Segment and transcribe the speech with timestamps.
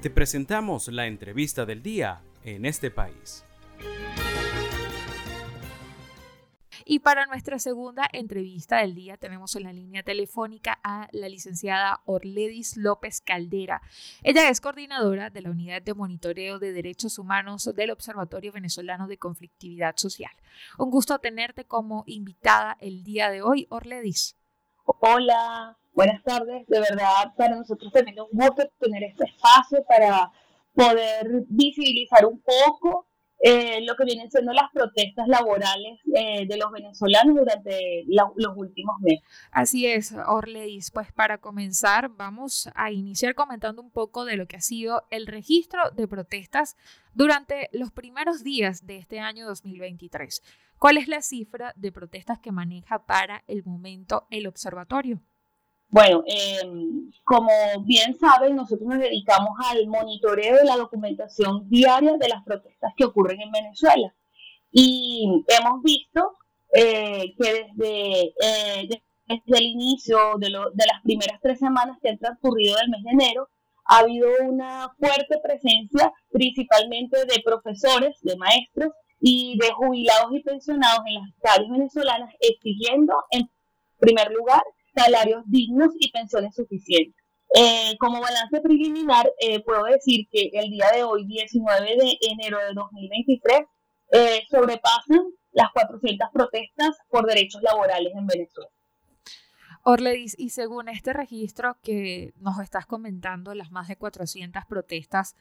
[0.00, 3.44] Te presentamos la entrevista del día en este país.
[6.84, 12.00] Y para nuestra segunda entrevista del día tenemos en la línea telefónica a la licenciada
[12.04, 13.82] Orledis López Caldera.
[14.22, 19.18] Ella es coordinadora de la Unidad de Monitoreo de Derechos Humanos del Observatorio Venezolano de
[19.18, 20.32] Conflictividad Social.
[20.78, 24.37] Un gusto tenerte como invitada el día de hoy, Orledis.
[25.00, 26.66] Hola, buenas tardes.
[26.66, 30.32] De verdad, para nosotros también es un gusto tener este espacio para
[30.74, 33.06] poder visibilizar un poco
[33.40, 38.98] eh, lo que vienen siendo las protestas laborales eh, de los venezolanos durante los últimos
[39.00, 39.22] meses.
[39.52, 40.90] Así es, Orledis.
[40.90, 45.26] Pues para comenzar, vamos a iniciar comentando un poco de lo que ha sido el
[45.26, 46.76] registro de protestas
[47.12, 50.42] durante los primeros días de este año 2023.
[50.78, 55.20] ¿Cuál es la cifra de protestas que maneja para el momento el observatorio?
[55.88, 57.50] Bueno, em, como
[57.84, 63.06] bien saben, nosotros nos dedicamos al monitoreo de la documentación diaria de las protestas que
[63.06, 64.14] ocurren en Venezuela.
[64.70, 66.36] Y hemos visto
[66.74, 68.88] eh, que desde, eh,
[69.26, 73.10] desde el inicio de, de las primeras tres semanas que han transcurrido del mes de
[73.10, 73.48] enero,
[73.86, 81.00] ha habido una fuerte presencia principalmente de profesores, de maestros y de jubilados y pensionados
[81.06, 83.50] en las calles venezolanas exigiendo, en
[83.98, 84.62] primer lugar,
[84.94, 87.22] salarios dignos y pensiones suficientes.
[87.54, 92.58] Eh, como balance preliminar, eh, puedo decir que el día de hoy, 19 de enero
[92.58, 93.60] de 2023,
[94.12, 98.70] eh, sobrepasan las 400 protestas por derechos laborales en Venezuela.
[99.82, 105.34] Orledis, y según este registro que nos estás comentando, las más de 400 protestas,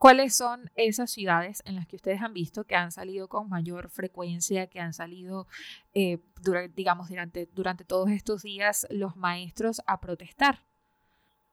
[0.00, 3.90] ¿cuáles son esas ciudades en las que ustedes han visto que han salido con mayor
[3.90, 5.46] frecuencia, que han salido,
[5.92, 7.10] eh, durante, digamos,
[7.52, 10.62] durante, todos estos días los maestros a protestar?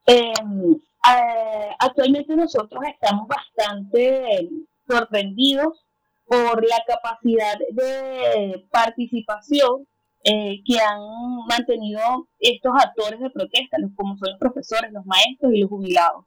[0.06, 4.48] Em, eh, actualmente nosotros estamos bastante
[4.88, 5.84] sorprendidos
[6.24, 9.86] por la capacidad de participación
[10.24, 11.00] eh, que han
[11.46, 16.24] mantenido estos actores de protesta, como son los profesores, los maestros y los jubilados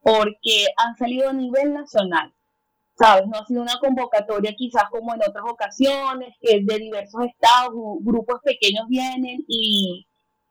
[0.00, 2.32] porque han salido a nivel nacional.
[2.98, 3.28] ¿Sabes?
[3.28, 8.40] No ha sido una convocatoria quizás como en otras ocasiones, que de diversos estados, grupos
[8.42, 10.04] pequeños vienen y,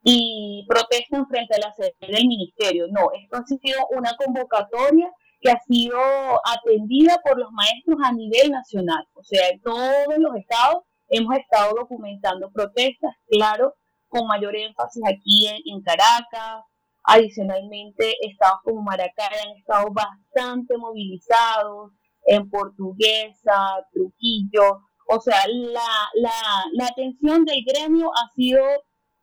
[0.03, 2.87] y protestan frente a la sede del ministerio.
[2.89, 5.99] No, esto ha sido una convocatoria que ha sido
[6.45, 9.05] atendida por los maestros a nivel nacional.
[9.13, 13.75] O sea, en todos los estados hemos estado documentando protestas, claro,
[14.07, 16.63] con mayor énfasis aquí en Caracas,
[17.07, 21.91] Adicionalmente, estados como Maracay han estado bastante movilizados,
[22.27, 26.31] en Portuguesa, Trujillo, o sea, la, la,
[26.73, 28.61] la atención del gremio ha sido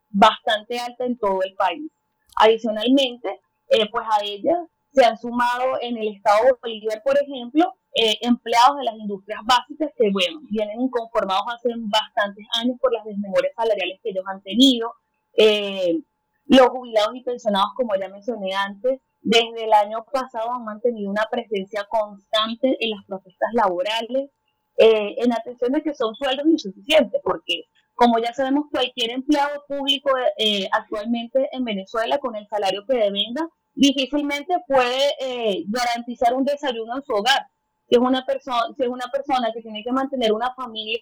[0.08, 1.92] bastante alta en todo el país.
[2.36, 4.56] Adicionalmente, eh, pues a ella
[4.92, 9.40] se han sumado en el estado de Bolívar, por ejemplo, eh, empleados de las industrias
[9.44, 14.42] básicas que, bueno, vienen inconformados hace bastantes años por las desmejores salariales que ellos han
[14.42, 14.94] tenido.
[15.36, 16.00] Eh,
[16.46, 21.26] los jubilados y pensionados, como ya mencioné antes, desde el año pasado han mantenido una
[21.30, 24.30] presencia constante en las protestas laborales,
[24.76, 30.10] eh, en atención de que son sueldos insuficientes, porque como ya sabemos, cualquier empleado público
[30.36, 36.96] eh, actualmente en Venezuela con el salario que devenga, difícilmente puede eh, garantizar un desayuno
[36.96, 37.46] en su hogar.
[37.88, 40.98] Si es, una persona, si es una persona que tiene que mantener una familia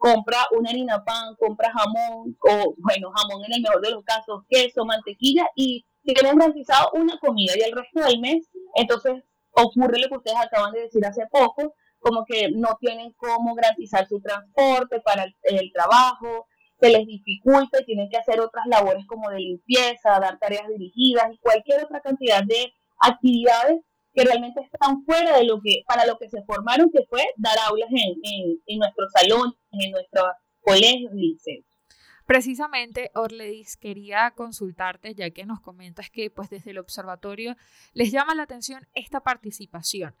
[0.00, 4.44] compra una harina pan, compra jamón, o bueno, jamón en el mejor de los casos,
[4.48, 9.98] queso, mantequilla, y si tienen garantizado una comida y el resto del mes, entonces ocurre
[9.98, 14.22] lo que ustedes acaban de decir hace poco, como que no tienen cómo garantizar su
[14.22, 16.46] transporte para el, trabajo,
[16.80, 21.26] se les dificulta y tienen que hacer otras labores como de limpieza, dar tareas dirigidas
[21.30, 22.72] y cualquier otra cantidad de
[23.02, 27.24] actividades que realmente están fuera de lo que, para lo que se formaron, que fue
[27.36, 30.26] dar aulas en, en, en nuestro salón, en nuestros
[30.60, 31.64] colegios y liceos.
[32.26, 37.56] Precisamente, Orledis, quería consultarte, ya que nos comentas que pues desde el observatorio
[37.92, 40.14] les llama la atención esta participación.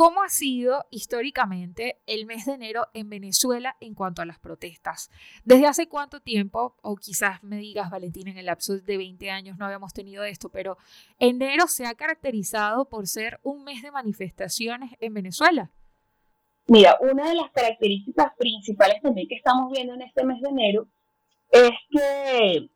[0.00, 5.10] ¿Cómo ha sido históricamente el mes de enero en Venezuela en cuanto a las protestas?
[5.44, 9.58] ¿Desde hace cuánto tiempo, o quizás me digas, Valentín, en el lapso de 20 años
[9.58, 10.78] no habíamos tenido esto, pero
[11.18, 15.70] enero se ha caracterizado por ser un mes de manifestaciones en Venezuela?
[16.66, 20.88] Mira, una de las características principales también que estamos viendo en este mes de enero
[21.50, 22.70] es que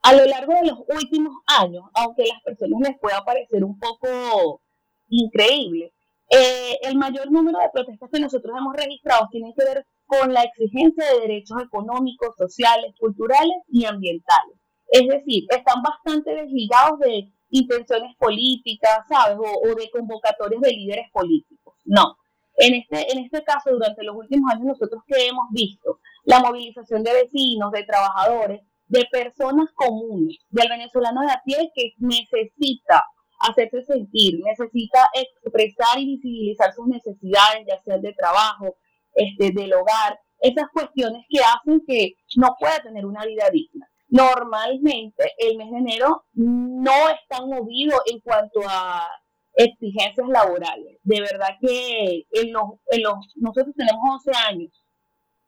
[0.00, 3.78] a lo largo de los últimos años, aunque a las personas les pueda parecer un
[3.78, 4.62] poco
[5.10, 5.92] increíble,
[6.36, 10.42] eh, el mayor número de protestas que nosotros hemos registrado tienen que ver con la
[10.42, 14.56] exigencia de derechos económicos, sociales, culturales y ambientales.
[14.88, 19.38] Es decir, están bastante desligados de intenciones políticas, ¿sabes?
[19.38, 21.74] O, de convocatorias de líderes políticos.
[21.84, 22.16] No.
[22.56, 27.04] En este, en este caso, durante los últimos años, nosotros que hemos visto la movilización
[27.04, 33.04] de vecinos, de trabajadores, de personas comunes, del venezolano de a pie que necesita
[33.48, 38.76] hacerse sentir, necesita expresar y visibilizar sus necesidades, ya sea de trabajo,
[39.14, 43.88] este, del hogar, esas cuestiones que hacen que no pueda tener una vida digna.
[44.08, 49.08] Normalmente el mes de enero no está movido en cuanto a
[49.54, 50.98] exigencias laborales.
[51.02, 54.84] De verdad que en los, en los, nosotros tenemos 11 años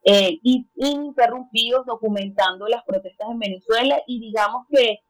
[0.05, 0.39] eh,
[0.77, 5.01] ininterrumpidos documentando las protestas en Venezuela y digamos que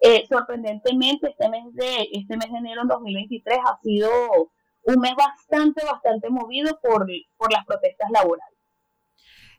[0.00, 4.10] eh, sorprendentemente este mes de este mes de enero en 2023 ha sido
[4.82, 7.06] un mes bastante bastante movido por,
[7.36, 8.58] por las protestas laborales.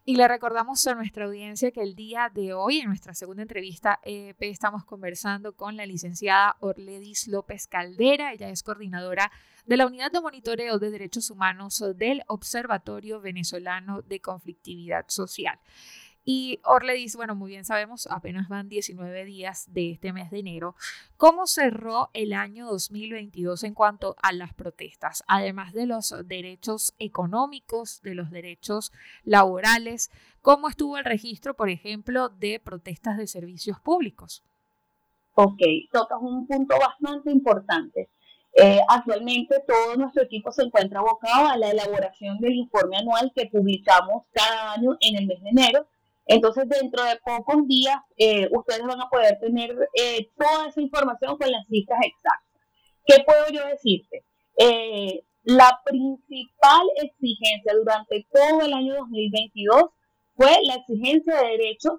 [0.05, 3.99] Y le recordamos a nuestra audiencia que el día de hoy, en nuestra segunda entrevista
[4.03, 8.33] EP, estamos conversando con la licenciada Orledis López Caldera.
[8.33, 9.31] Ella es coordinadora
[9.67, 15.59] de la Unidad de Monitoreo de Derechos Humanos del Observatorio Venezolano de Conflictividad Social.
[16.31, 20.75] Y Orledis, bueno, muy bien sabemos, apenas van 19 días de este mes de enero.
[21.17, 25.23] ¿Cómo cerró el año 2022 en cuanto a las protestas?
[25.25, 28.91] Además de los derechos económicos, de los derechos
[29.23, 30.11] laborales,
[30.43, 34.43] ¿cómo estuvo el registro, por ejemplo, de protestas de servicios públicos?
[35.33, 38.07] Ok, tocas un punto bastante importante.
[38.53, 43.47] Eh, actualmente todo nuestro equipo se encuentra abocado a la elaboración del informe anual que
[43.47, 45.87] publicamos cada año en el mes de enero
[46.29, 51.35] entonces, dentro de pocos días, eh, ustedes van a poder tener eh, toda esa información
[51.39, 52.61] con las cifras exactas.
[53.03, 54.23] ¿Qué puedo yo decirte?
[54.55, 59.85] Eh, la principal exigencia durante todo el año 2022
[60.35, 61.93] fue la exigencia de derechos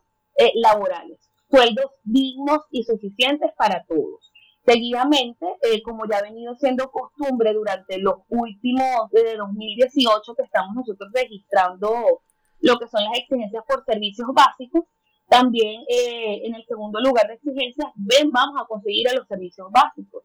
[0.54, 1.18] laborales,
[1.50, 4.30] sueldos dignos y suficientes para todos.
[4.64, 5.44] Seguidamente,
[5.84, 12.22] como ya ha venido siendo costumbre durante los últimos, desde 2018 que estamos nosotros registrando
[12.60, 14.84] lo que son las exigencias por servicios básicos.
[15.28, 19.68] También eh, en el segundo lugar de exigencias, ven, vamos a conseguir a los servicios
[19.70, 20.24] básicos.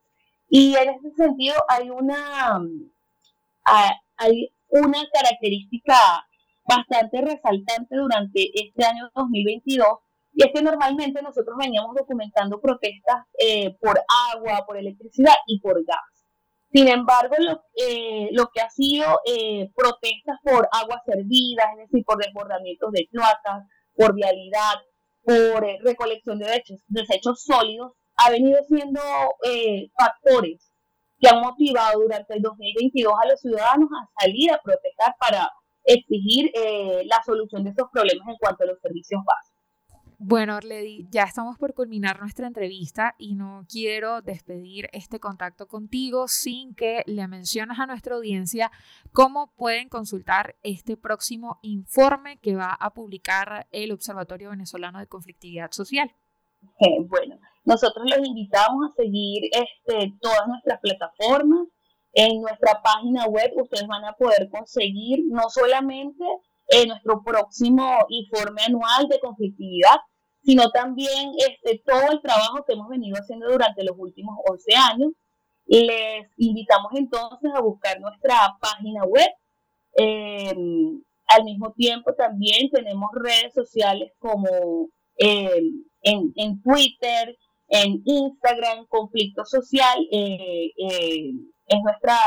[0.49, 2.61] Y en ese sentido hay una,
[4.17, 5.95] hay una característica
[6.67, 9.88] bastante resaltante durante este año 2022
[10.33, 13.99] y es que normalmente nosotros veníamos documentando protestas eh, por
[14.33, 16.14] agua, por electricidad y por gas.
[16.75, 22.04] Sin embargo, lo, eh, lo que ha sido eh, protestas por aguas servidas, es decir,
[22.04, 23.63] por desbordamientos de cloacas,
[23.95, 24.74] por vialidad,
[25.24, 29.00] por eh, recolección de desechos, desechos, sólidos, ha venido siendo
[29.98, 30.69] factores
[31.18, 35.50] que han motivado durante el 2022 a los ciudadanos a salir a protestar para
[35.86, 36.51] exigir
[37.06, 39.54] la solución de estos problemas en cuanto a los servicios básicos.
[40.17, 46.29] Bueno, Orledi, ya estamos por culminar nuestra entrevista y no quiero despedir este contacto contigo
[46.29, 48.71] sin que le menciones a nuestra audiencia
[49.12, 55.71] cómo pueden consultar este próximo informe que va a publicar el Observatorio Venezolano de Conflictividad
[55.71, 56.09] Social.
[57.09, 61.67] bueno, nosotros los invitamos a seguir este, todas nuestras plataformas.
[62.13, 66.23] En nuestra página web ustedes van a poder conseguir no solamente
[66.67, 69.97] en nuestro próximo informe anual de conflictividad,
[70.44, 75.12] sino también este, todo el trabajo que hemos venido haciendo durante los últimos 11 años.
[75.65, 79.29] Les invitamos entonces a buscar nuestra página web.
[79.93, 87.36] Em, al mismo tiempo también tenemos redes sociales como em, en, en, Twitter,
[87.67, 91.31] en Instagram, Conflicto Social, eh, eh,
[91.67, 92.17] es, nuestra,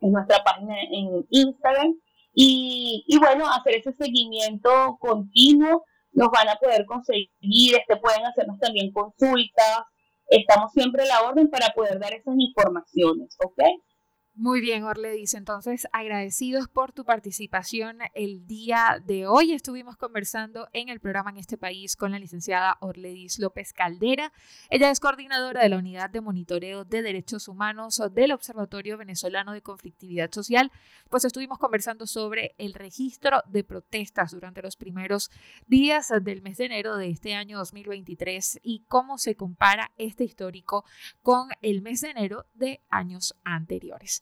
[0.00, 1.94] es nuestra página en Instagram.
[2.34, 8.58] Y, y bueno, hacer ese seguimiento continuo, nos van a poder conseguir, este, pueden hacernos
[8.58, 9.84] también consultas,
[10.28, 13.62] estamos siempre a la orden para poder dar esas informaciones, ¿ok?
[14.34, 15.34] Muy bien, Orledis.
[15.34, 19.52] Entonces, agradecidos por tu participación el día de hoy.
[19.52, 24.32] Estuvimos conversando en el programa en este país con la licenciada Orledis López Caldera.
[24.70, 29.60] Ella es coordinadora de la Unidad de Monitoreo de Derechos Humanos del Observatorio Venezolano de
[29.60, 30.72] Conflictividad Social.
[31.10, 35.30] Pues estuvimos conversando sobre el registro de protestas durante los primeros
[35.66, 40.86] días del mes de enero de este año 2023 y cómo se compara este histórico
[41.20, 44.21] con el mes de enero de años anteriores.